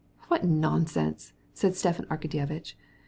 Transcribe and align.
"What 0.29 0.43
nonsense!" 0.43 1.33
said 1.53 1.75
Stepan 1.75 2.05
Arkadyevitch. 2.07 2.73